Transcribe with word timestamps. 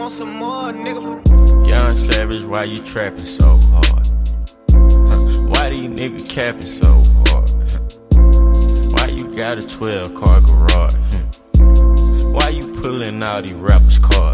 want 0.00 0.12
some 0.14 0.32
more, 0.36 0.72
nigga. 0.72 1.68
Young 1.68 1.90
Savage, 1.90 2.44
why 2.44 2.64
you 2.64 2.76
trapping 2.76 3.18
so 3.18 3.44
hard? 3.44 4.06
Why 5.50 5.68
these 5.68 5.90
niggas 5.92 6.26
capping 6.26 6.62
so 6.62 6.88
hard? 7.28 7.50
Why 8.94 9.08
you 9.12 9.36
got 9.36 9.58
a 9.58 9.68
12 9.68 10.14
car 10.14 10.40
garage? 10.40 10.96
Hmm. 11.12 12.32
Why 12.32 12.48
you 12.48 12.80
pulling 12.80 13.22
out 13.22 13.46
these 13.46 13.56
rappers' 13.56 13.98
cards? 13.98 14.29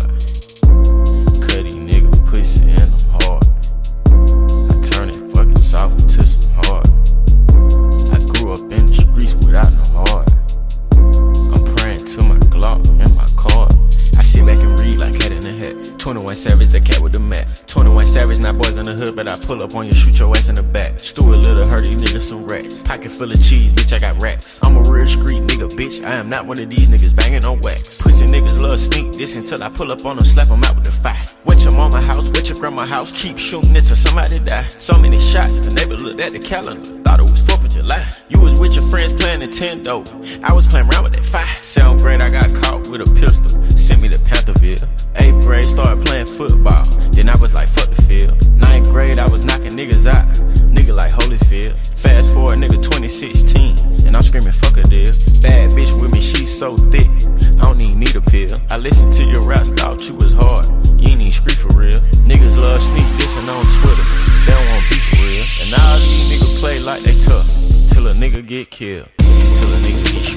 One 26.46 26.60
of 26.60 26.70
these 26.70 26.88
niggas 26.88 27.14
banging 27.16 27.44
on 27.44 27.60
wax. 27.60 27.96
Pussy 28.00 28.24
niggas 28.24 28.60
love 28.60 28.78
sneak 28.78 29.12
this 29.12 29.36
until 29.36 29.62
I 29.62 29.68
pull 29.68 29.90
up 29.90 30.04
on 30.06 30.16
them, 30.16 30.24
slap 30.24 30.48
them 30.48 30.62
out 30.64 30.76
with 30.76 30.84
the 30.84 30.92
fire. 30.92 31.24
Went 31.44 31.62
your 31.62 31.74
mama 31.74 32.00
house, 32.00 32.28
went 32.30 32.48
your 32.48 32.56
grandma 32.56 32.86
house, 32.86 33.10
keep 33.10 33.38
shooting 33.38 33.74
it 33.74 33.82
till 33.82 33.96
somebody 33.96 34.38
die. 34.38 34.66
So 34.68 34.98
many 34.98 35.18
shots, 35.18 35.66
the 35.66 35.74
neighbor 35.74 35.96
looked 35.96 36.22
at 36.22 36.32
the 36.32 36.38
calendar, 36.38 36.88
thought 37.02 37.18
it 37.18 37.22
was 37.22 37.42
4th 37.42 37.64
of 37.64 37.70
July. 37.70 38.12
You 38.28 38.40
was 38.40 38.60
with 38.60 38.74
your 38.74 38.84
friends 38.84 39.12
playing 39.12 39.40
Nintendo, 39.40 40.06
I 40.42 40.52
was 40.52 40.66
playing 40.66 40.88
around 40.88 41.04
with 41.04 41.14
that 41.14 41.24
fire. 41.24 41.56
Seventh 41.56 42.02
grade, 42.02 42.22
I 42.22 42.30
got 42.30 42.48
caught 42.62 42.88
with 42.88 43.00
a 43.00 43.10
pistol, 43.14 43.50
sent 43.70 44.00
me 44.02 44.08
to 44.08 44.18
Pantherville. 44.18 44.86
Eighth 45.16 45.46
grade, 45.46 45.64
started 45.64 46.04
playing 46.06 46.26
football, 46.26 46.84
then 47.10 47.28
I 47.28 47.36
was 47.40 47.54
like, 47.54 47.68
fuck 47.68 47.90
the 47.90 48.02
field. 48.02 48.36
Ninth 48.54 48.90
grade, 48.90 49.18
I 49.18 49.28
was 49.28 49.44
knocking 49.44 49.72
niggas 49.72 50.06
out, 50.06 50.26
nigga 50.70 50.94
like 50.94 51.12
Holyfield. 51.12 51.74
Fast 51.96 52.34
forward, 52.34 52.58
nigga 52.58 52.76
2016, 52.76 54.06
and 54.06 54.14
I'm 54.14 54.22
screaming, 54.22 54.52
fuck 54.52 54.76
a 54.76 54.82
deal. 54.82 55.10
Bad 55.40 55.72
bitch 55.72 55.90
with 56.00 56.12
me, 56.12 56.20
she 56.20 56.44
so 56.44 56.76
thick, 56.76 57.08
I 57.56 57.64
don't 57.64 57.80
even 57.80 57.98
need 57.98 58.14
a 58.14 58.20
pill. 58.20 58.60
I 58.70 58.76
listened 58.76 59.12
to 59.14 59.24
your 59.24 59.42
raps, 59.48 59.70
thought 59.70 60.06
you 60.06 60.14
was 60.14 60.32
hard, 60.32 60.66
you 61.00 61.08
ain't 61.08 61.24
even 61.24 61.32
street 61.32 61.56
for 61.56 61.72
real. 61.72 62.00
Niggas 62.28 62.56
love 62.56 62.80
sneak 62.80 63.08
dissing 63.16 63.48
on 63.48 63.64
Twitter, 63.80 64.06
they 64.44 64.52
don't 64.52 64.68
want 64.68 64.84
beef 64.92 65.04
for 65.08 65.24
real. 65.24 65.46
And 65.64 65.72
all 65.72 65.98
these 65.98 66.28
niggas 66.30 66.60
play 66.60 66.76
like 66.84 67.00
they 67.00 67.16
tough, 67.16 67.48
till 67.90 68.06
a 68.06 68.14
nigga 68.20 68.46
get 68.46 68.70
killed, 68.70 69.08
till 69.16 69.72
a 69.72 69.78
nigga 69.80 70.04
get 70.12 70.35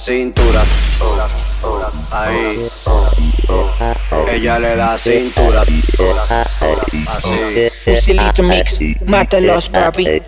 cintura. 0.00 0.62
Ahí. 2.12 2.70
Ella 4.32 4.58
le 4.58 4.76
da 4.76 4.96
cintura. 4.96 5.60
Así. 5.60 7.04
Fusilito 7.84 8.42
Mix, 8.42 8.78
mátalos, 9.06 9.68
papi. 9.68 10.22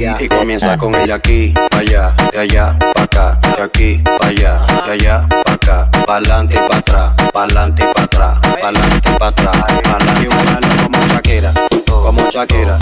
Y 0.00 0.28
comienza 0.28 0.78
con 0.78 0.94
ella 0.94 1.16
aquí, 1.16 1.52
pa' 1.70 1.78
allá, 1.78 2.14
de 2.30 2.38
allá, 2.38 2.78
pa' 2.94 3.02
acá, 3.02 3.40
de 3.56 3.62
aquí, 3.64 3.96
pa' 4.04 4.28
allá, 4.28 4.60
de 4.86 4.92
allá, 4.92 5.28
pa' 5.44 5.52
acá, 5.54 5.90
pa'lante 6.06 6.54
y 6.54 6.68
pa' 6.68 6.76
atrás, 6.76 7.14
pa'lante 7.32 7.82
y 7.82 7.92
pa' 7.92 8.02
atrás, 8.04 8.38
pa'lante 8.60 9.10
y 9.10 9.18
pa' 9.18 9.26
atrás, 9.26 9.56
pa'lante 9.82 10.22
y 10.22 10.28
bailalo 10.28 10.68
como 10.84 11.06
Shakira, 11.08 11.52
como 11.84 12.30
Shakira, 12.30 12.78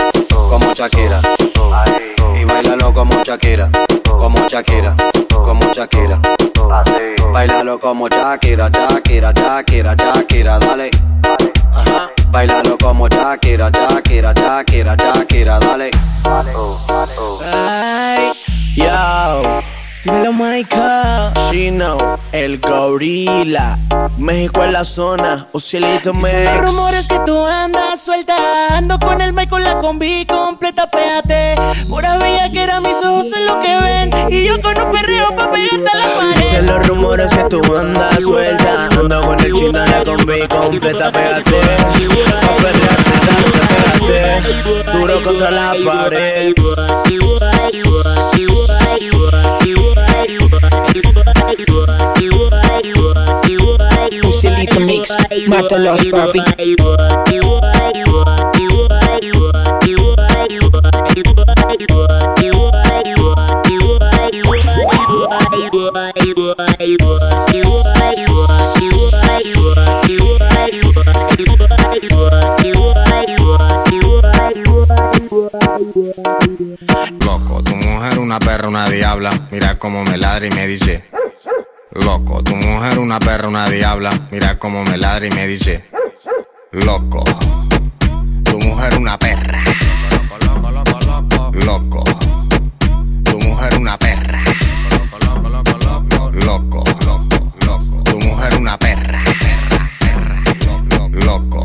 como 0.51 0.75
Shakira. 0.75 1.23
Y 2.39 2.45
bailalo 2.45 2.93
como 2.93 3.23
Shakira, 3.25 3.71
como 4.05 4.47
Shakira, 4.49 4.95
como 5.31 5.73
Shakira. 5.73 6.21
Bailalo 7.33 7.81
como 7.81 8.09
Shakira, 8.09 8.69
Shakira, 8.69 9.33
Shakira, 9.33 9.95
Shakira, 9.95 10.59
dale. 10.59 10.91
Ajá. 11.73 12.16
Bailalo 12.31 12.77
como 12.79 13.09
Shakira, 13.09 13.71
Shakira, 13.71 14.33
Shakira, 14.35 14.97
Shakira, 14.97 15.59
dale. 15.59 15.91
Ay, 17.45 18.33
yo. 18.75 19.86
Dímelo, 20.07 20.33
Michael. 20.33 21.33
Chino, 21.51 22.17
el 22.31 22.61
gorila. 22.61 23.77
México 24.17 24.63
en 24.63 24.73
la 24.73 24.85
zona. 24.85 25.49
Dicen 25.53 25.83
Mex. 26.23 26.45
los 26.45 26.59
rumores 26.63 27.09
que 27.09 27.19
tú 27.27 27.45
andas 27.45 28.01
suelta 28.01 28.77
Ando 28.77 29.01
con 29.01 29.21
el 29.21 29.33
Michael, 29.33 29.65
la 29.65 29.81
combi 29.81 30.25
completa, 30.27 30.89
péate 30.89 31.57
Pura 31.89 32.19
bella 32.19 32.51
que 32.53 32.63
era 32.63 32.81
mis 32.81 32.97
ojos 33.05 33.27
en 33.33 33.47
lo 33.47 33.61
que 33.61 33.81
ven 33.81 34.33
Y 34.33 34.47
yo 34.47 34.63
con 34.63 34.77
un 34.79 34.93
perreo 34.93 35.35
pa' 35.35 35.51
pegarte 35.51 35.91
a 35.93 35.97
la 35.97 36.17
pared 36.17 36.51
Dicen 36.51 36.67
los 36.67 36.87
rumores 36.87 37.31
que 37.35 37.45
tú 37.45 37.77
andas 37.77 38.23
suelta. 38.23 38.87
Ando 38.87 39.27
con 39.27 39.41
el 39.41 39.53
chino 39.53 39.85
la 39.85 40.05
combi 40.05 40.47
completa, 40.47 41.11
pégate. 41.11 41.51
Pa' 41.51 42.57
perrearte, 42.63 43.11
darte, 43.27 44.53
pégate. 44.63 44.93
Duro 44.93 45.21
contra 45.25 45.51
la 45.51 45.75
pared. 45.85 46.55
Mátalos, 55.49 56.07
papi 56.07 56.41
Loco, 77.25 77.63
tu 77.63 77.75
mujer 77.77 78.19
una 78.19 78.39
perra, 78.39 78.69
una 78.69 78.89
diabla. 78.89 79.49
Mira 79.51 79.79
cómo 79.79 80.05
me 80.05 80.17
ladra 80.17 80.47
y 80.47 80.51
me 80.51 80.67
dice. 80.67 81.05
Loco, 82.03 82.43
tu 82.43 82.55
mujer 82.55 82.99
una 82.99 83.19
perra, 83.19 83.49
una 83.49 83.69
diabla. 83.71 84.29
Mira 84.31 84.59
cómo 84.59 84.85
me 84.85 84.99
ladra 84.99 85.27
y 85.27 85.31
me 85.31 85.47
dice. 85.47 85.89
Loco, 86.73 87.25
tu 88.45 88.59
mujer 88.59 88.97
una 88.97 89.19
perra. 89.19 89.65
Loco, 91.65 92.05
tu 93.25 93.39
mujer 93.41 93.77
una 93.77 93.99
perra. 93.99 94.45
Loco, 96.35 96.85
loco, 96.85 96.85
loco, 97.65 98.03
tu 98.05 98.19
mujer 98.21 98.57
una 98.57 98.79
perra. 98.79 99.25
Loco, 101.13 101.65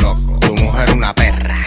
loco, 0.00 0.38
tu 0.40 0.54
mujer 0.56 0.92
una 0.92 1.14
perra. 1.14 1.66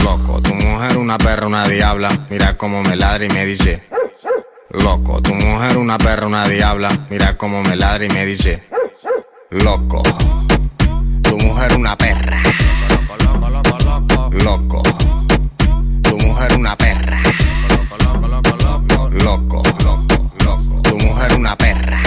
Loco, 0.00 0.42
tu 0.42 0.54
mujer 0.54 0.96
una 0.98 1.16
perra, 1.16 1.46
una 1.46 1.66
diabla. 1.66 2.26
Mira 2.28 2.56
cómo 2.56 2.82
me 2.82 2.96
ladra 2.96 3.24
y 3.24 3.28
me 3.28 3.46
dice. 3.46 3.95
Loco, 4.86 5.20
tu 5.20 5.34
mujer 5.34 5.78
una 5.78 5.98
perra, 5.98 6.28
una 6.28 6.46
diabla. 6.46 7.06
Mira 7.10 7.36
cómo 7.36 7.60
me 7.64 7.74
ladra 7.74 8.04
y 8.04 8.08
me 8.08 8.24
dice. 8.24 8.68
Loco, 9.50 10.00
tu 11.22 11.36
mujer 11.38 11.74
una 11.74 11.98
perra. 11.98 12.40
Loco, 14.44 14.82
tu 16.02 16.16
mujer 16.18 16.54
una 16.54 16.76
perra. 16.76 17.20
Loco, 17.68 19.08
loco, 19.08 19.62
loco, 20.44 20.82
tu 20.82 20.96
mujer 20.98 21.34
una 21.34 21.56
perra. 21.56 22.00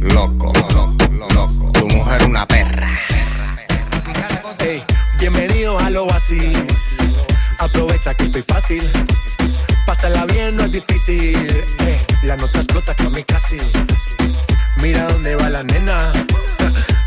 Loco, 0.00 0.50
loco, 0.64 0.94
loco, 1.10 1.72
tu 1.72 1.88
mujer 1.88 2.24
una 2.24 2.46
perra. 2.46 2.98
Bienvenido 5.18 5.78
a 5.78 5.90
lo 5.90 6.10
así. 6.10 6.54
Aprovecha 7.58 8.14
que 8.14 8.24
estoy 8.24 8.42
fácil. 8.42 8.90
Difícil. 10.80 11.64
Ey, 11.78 12.06
la 12.22 12.36
nota 12.36 12.58
explota 12.58 12.94
casi. 13.26 13.58
Mira 14.82 15.06
dónde 15.08 15.34
va 15.36 15.48
la 15.48 15.62
nena. 15.62 16.12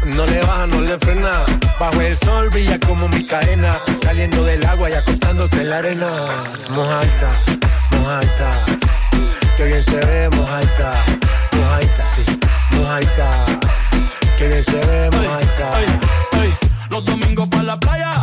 No 0.05 0.25
le 0.25 0.41
baja, 0.41 0.65
no 0.65 0.81
le 0.81 0.97
frena. 0.97 1.45
Bajo 1.79 2.01
el 2.01 2.17
sol 2.17 2.49
brilla 2.49 2.79
como 2.79 3.07
mi 3.09 3.23
cadena. 3.23 3.77
Saliendo 4.01 4.43
del 4.43 4.65
agua 4.65 4.89
y 4.89 4.93
acostándose 4.93 5.61
en 5.61 5.69
la 5.69 5.77
arena. 5.77 6.09
Mojaita, 6.69 7.29
mojaita. 7.91 8.49
Que 9.55 9.65
bien 9.65 9.83
se 9.83 9.99
ve, 10.07 10.29
mojaita. 10.29 10.91
Mojaita, 11.53 12.03
sí, 12.15 12.23
mojaita. 12.75 13.29
Que 14.37 14.47
bien 14.47 14.63
se 14.63 14.79
ve, 14.87 15.09
mojaita. 15.11 15.81
Ey, 16.41 16.53
los 16.89 17.05
domingos 17.05 17.47
para 17.49 17.63
la 17.63 17.79
playa. 17.79 18.18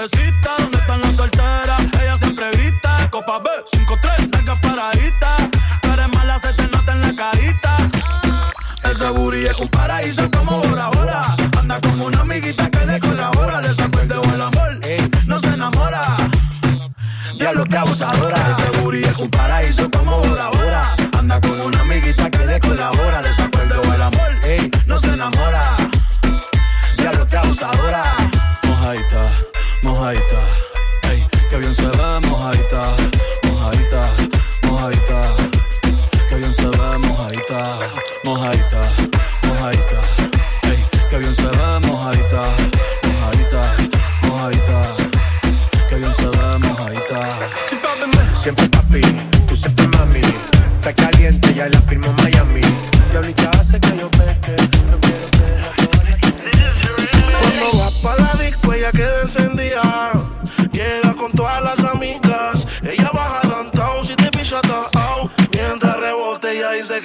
¿Dónde 0.00 0.78
están 0.78 1.02
las 1.02 1.14
solteras? 1.14 1.82
Ella 2.00 2.16
siempre 2.16 2.50
grita. 2.52 3.10
Copa 3.10 3.38
B, 3.38 3.50
5-3, 3.70 4.32
larga 4.32 4.58
paradita. 4.58 5.36
Tú 5.82 5.92
eres 5.92 6.08
mala, 6.14 6.40
se 6.40 6.54
te 6.54 6.66
nota 6.68 6.92
en 6.92 7.02
la 7.02 7.14
carita. 7.14 7.76
Ese 8.90 9.10
booty 9.10 9.44
es 9.44 9.58
un 9.60 9.68
paraíso 9.68 10.30
como 10.30 10.62
Bora 10.62 10.88
Bora. 10.88 11.22
Anda 11.58 11.78
con 11.82 12.00
una 12.00 12.20
amiguita 12.20 12.70
que 12.70 12.86
le 12.86 12.98
colabora. 12.98 13.60
Le 13.60 13.74
sacó 13.74 14.00
el 14.00 14.08
dedo 14.08 14.24
al 14.24 14.40
amor. 14.40 14.80
No 15.26 15.38
se 15.38 15.48
enamora. 15.48 16.00
Diablo 17.34 17.64
que 17.66 17.76
abusadora. 17.76 18.56
Ese 18.56 18.80
booty 18.80 19.04
es 19.04 19.18
un 19.18 19.28
paraíso 19.28 19.90
como 19.90 20.16
Bora 20.22 20.48
Bora. 20.48 20.59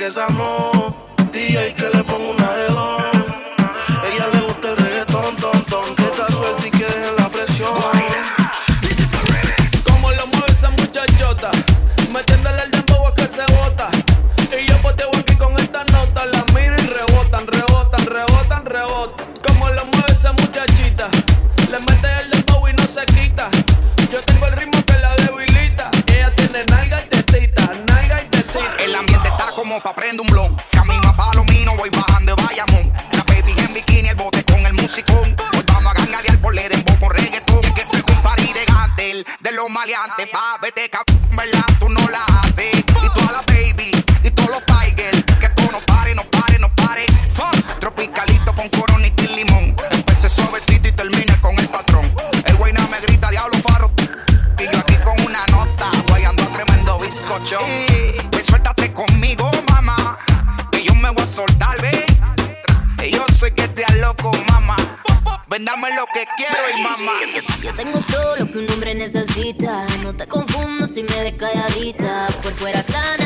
Que 0.05 0.09
esa 0.09 0.27
no 0.37 0.74
Yo 67.63 67.73
tengo 67.73 67.99
todo 68.01 68.35
lo 68.35 68.51
que 68.51 68.59
un 68.59 68.69
hombre 68.69 68.93
necesita. 68.93 69.85
No 70.03 70.15
te 70.15 70.27
confundo 70.27 70.85
si 70.85 71.03
me 71.03 71.23
ves 71.23 71.33
calladita. 71.33 72.27
Por 72.43 72.53
fuera 72.53 72.83
sana 72.83 73.24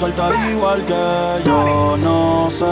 sueltas 0.00 0.32
igual 0.50 0.82
que 0.86 1.42
yo. 1.44 1.94
No 1.98 2.50
sé, 2.50 2.64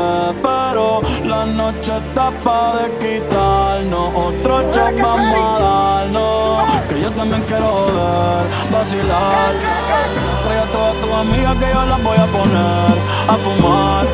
pero 0.42 1.02
la 1.24 1.44
noche 1.44 1.92
está 1.98 2.30
pa' 2.42 2.76
de 2.78 2.86
quitarnos. 2.98 4.14
Otro 4.14 4.62
shot 4.72 4.98
vamos 4.98 5.38
a 5.38 5.62
darnos. 5.62 6.86
Que 6.88 7.02
yo 7.02 7.10
también 7.10 7.42
quiero 7.42 7.66
joder, 7.66 8.46
vacilar. 8.72 9.52
Trae 10.44 10.58
a 10.58 10.66
todas 10.72 10.94
tus 11.02 11.12
amigas 11.12 11.54
que 11.56 11.68
yo 11.74 11.84
las 11.84 12.02
voy 12.02 12.16
a 12.16 12.26
poner 12.26 12.94
a 13.28 13.36
fumar. 13.44 14.06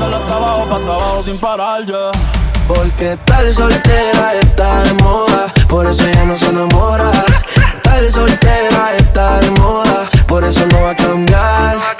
De 0.00 0.16
hasta 0.16 0.36
abajo 0.36 0.66
pa' 0.70 0.76
hasta 0.76 1.22
sin 1.24 1.38
parar, 1.38 1.84
ya. 1.84 1.92
Yeah. 1.92 2.40
Porque 2.66 3.18
tal 3.26 3.52
soltera 3.52 4.34
está 4.40 4.82
de 4.84 4.92
moda, 5.02 5.52
por 5.68 5.86
eso 5.86 6.04
ya 6.10 6.24
no 6.24 6.36
se 6.36 6.46
enamora. 6.46 7.10
Tal 7.82 8.10
soltera 8.10 8.94
está 8.96 9.40
de 9.40 9.50
moda, 9.60 10.08
por 10.26 10.44
eso 10.44 10.64
no 10.72 10.82
va 10.84 10.90
a 10.92 10.96
cambiar 10.96 11.99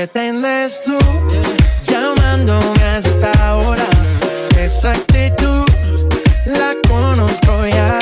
pretendes 0.00 0.80
tú 0.82 0.98
llamándome 1.82 2.82
hasta 2.84 3.32
ahora? 3.46 3.84
Esa 4.58 4.92
actitud 4.92 5.66
la 6.46 6.72
conozco 6.88 7.66
ya. 7.66 7.98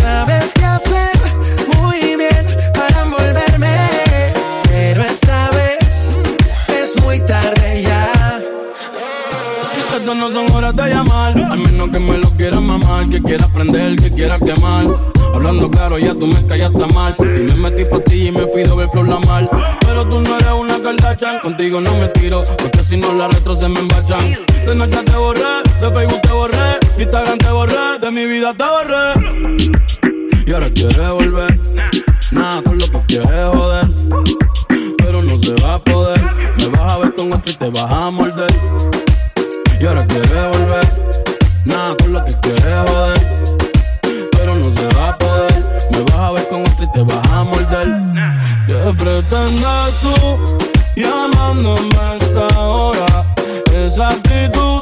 Sabes 0.00 0.54
qué 0.54 0.64
hacer 0.64 1.18
muy 1.76 2.16
bien 2.16 2.46
para 2.72 3.02
envolverme, 3.02 3.76
pero 4.70 5.02
esta 5.02 5.50
vez 5.50 6.16
es 6.68 7.02
muy 7.02 7.20
tarde 7.26 7.82
ya. 7.82 8.40
Estas 9.76 10.16
no 10.16 10.30
son 10.30 10.50
horas 10.50 10.74
de 10.74 10.94
llamar, 10.94 11.36
al 11.36 11.58
menos 11.58 11.90
que 11.90 11.98
me 11.98 12.16
lo 12.16 12.30
quieras 12.38 12.62
mamar, 12.62 13.06
que 13.10 13.20
quieras 13.20 13.50
prender, 13.50 13.96
que 13.96 14.14
quieras 14.14 14.40
quemar. 14.40 15.19
Hablando 15.32 15.70
claro, 15.70 15.98
ya 15.98 16.14
tú 16.14 16.26
me 16.26 16.44
callaste 16.46 16.86
mal. 16.94 17.14
Por 17.16 17.32
ti 17.32 17.40
me 17.40 17.54
metí 17.54 17.84
por 17.84 18.00
ti 18.00 18.28
y 18.28 18.32
me 18.32 18.46
fui 18.46 18.62
doble 18.64 18.88
flor 18.88 19.08
la 19.08 19.18
mal. 19.20 19.48
Pero 19.80 20.08
tú 20.08 20.20
no 20.20 20.36
eres 20.36 20.52
una 20.52 20.80
Kardashian, 20.82 21.40
contigo 21.40 21.80
no 21.80 21.94
me 21.96 22.08
tiro, 22.08 22.42
porque 22.58 22.82
si 22.82 22.96
no 22.96 23.12
la 23.12 23.28
retro 23.28 23.54
se 23.54 23.68
me 23.68 23.80
embachan. 23.80 24.20
De 24.66 24.74
noche 24.74 25.02
te 25.04 25.16
borré, 25.16 25.62
de 25.80 25.94
Facebook 25.94 26.22
te 26.22 26.32
borré, 26.32 26.78
Instagram 26.98 27.38
te 27.38 27.50
borré, 27.50 27.98
de 28.00 28.10
mi 28.10 28.24
vida 28.26 28.54
te 28.54 28.64
borré. 28.64 30.44
Y 30.46 30.52
ahora 30.52 30.70
quieres 30.70 31.10
volver, 31.10 31.60
nada 32.32 32.62
con 32.62 32.78
lo 32.78 32.90
que 32.90 33.00
quieres 33.06 33.48
joder. 33.52 33.86
Pero 34.98 35.22
no 35.22 35.38
se 35.38 35.54
va 35.62 35.74
a 35.74 35.78
poder, 35.78 36.20
me 36.58 36.66
vas 36.68 36.80
a 36.80 36.98
ver 36.98 37.14
con 37.14 37.32
otro 37.32 37.52
y 37.52 37.54
te 37.54 37.70
vas 37.70 37.92
a 37.92 38.10
morder. 38.10 38.50
Y 39.80 39.86
ahora 39.86 40.06
quieres 40.06 40.30
volver, 40.30 40.92
nada 41.64 41.96
con 41.96 42.12
lo 42.12 42.24
que 42.24 42.34
quieres 42.40 42.90
joder 42.90 43.29
¿Qué 48.90 48.96
pretendes 48.96 50.00
tú 50.02 50.40
llamándome 50.96 51.96
a 51.96 52.16
esta 52.16 52.58
hora? 52.58 53.24
Esa 53.72 54.08
actitud 54.08 54.80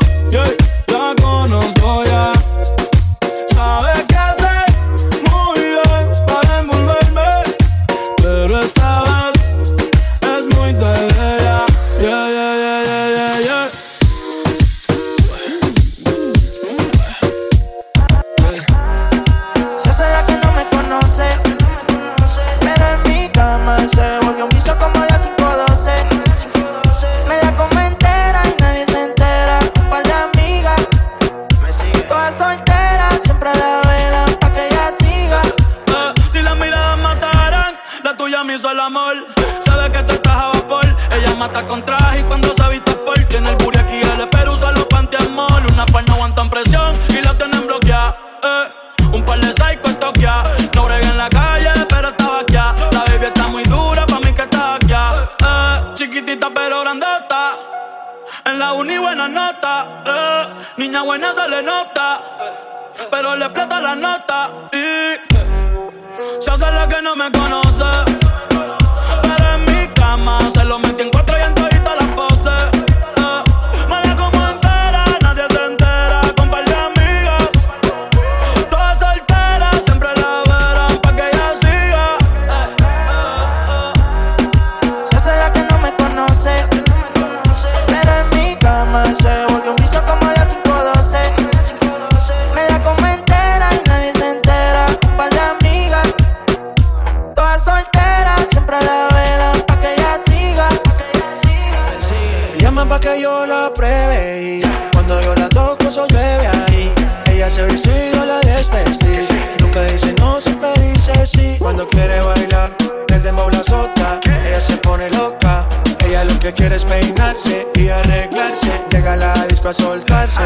soltarse. 119.73 120.43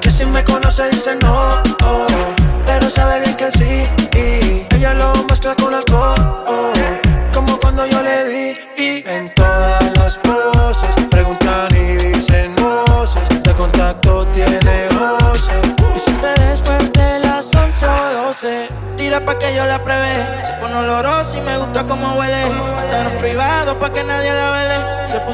Que 0.00 0.10
si 0.10 0.24
me 0.26 0.42
conoce 0.44 0.88
dice 0.90 1.16
no, 1.22 1.62
oh, 1.84 2.06
pero 2.64 2.88
sabe 2.90 3.20
bien 3.20 3.36
que 3.36 3.50
sí. 3.50 3.86
Y 4.14 4.74
ella 4.76 4.94
lo 4.94 5.12
muestra 5.26 5.54
con 5.54 5.74
alcohol 5.74 5.87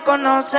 me 0.00 0.04
conoce. 0.04 0.58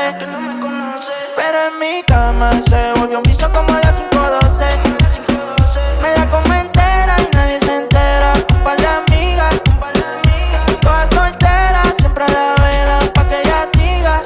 Pero 1.36 1.58
en 1.67 1.80
mi 1.80 2.04
cama 2.04 2.51
se 2.51 2.93
volvió 2.99 3.17
un 3.17 3.23
vicio 3.23 3.51
como 3.51 3.73
a 3.73 3.80
las 3.80 4.01
5.12. 4.01 4.65
Me 6.01 6.15
la 6.15 6.25
come 6.30 6.60
entera 6.60 7.15
y 7.19 7.36
nadie 7.36 7.60
se 7.60 7.77
entera. 7.77 8.34
Un 8.56 8.63
par 8.63 8.77
de 8.77 8.88
amigas, 8.88 9.62
todas 10.82 11.10
solteras, 11.10 11.95
siempre 11.99 12.23
a 12.25 12.27
la 12.27 12.56
vela 12.63 12.99
pa' 13.13 13.27
que 13.27 13.41
ella 13.41 13.65
siga. 13.73 14.21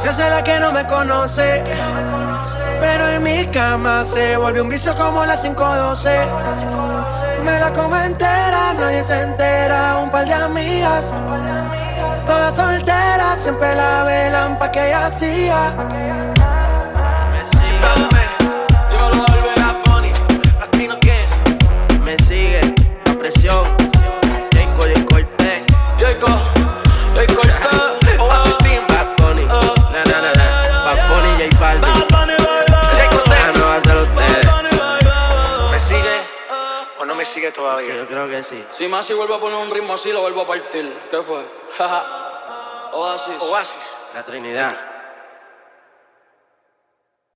Se 0.00 0.08
hace 0.08 0.30
la 0.30 0.42
que 0.42 0.58
no 0.58 0.72
me 0.72 0.86
conoce. 0.86 1.64
Pero 2.80 3.08
en 3.10 3.22
mi 3.22 3.46
cama 3.46 4.04
se 4.04 4.36
volvió 4.36 4.62
un 4.62 4.68
vicio 4.68 4.94
como 4.96 5.24
las 5.24 5.42
512. 5.42 6.10
Me 7.44 7.58
la 7.58 7.72
come 7.72 8.04
entera, 8.06 8.74
nadie 8.74 9.02
se 9.04 9.20
entera. 9.20 9.98
Un 9.98 10.10
par 10.10 10.26
de 10.26 10.34
amigas, 10.34 11.14
todas 12.24 12.56
solteras, 12.56 13.40
siempre 13.40 13.74
la 13.74 14.04
velan 14.04 14.58
pa' 14.58 14.70
que 14.70 14.86
ella 14.86 15.10
siga. 15.10 16.41
Sí. 38.42 38.64
Si 38.72 38.88
más 38.88 39.06
si 39.06 39.14
vuelvo 39.14 39.34
a 39.34 39.40
poner 39.40 39.58
un 39.58 39.70
ritmo 39.70 39.94
así, 39.94 40.12
lo 40.12 40.20
vuelvo 40.20 40.42
a 40.42 40.46
partir. 40.46 40.92
¿Qué 41.10 41.22
fue? 41.22 41.46
Oasis. 42.92 43.40
Oasis. 43.40 43.96
La 44.14 44.22
Trinidad. 44.22 44.74